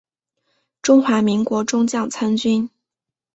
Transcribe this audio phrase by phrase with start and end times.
[0.81, 2.67] 中华民国中将参军。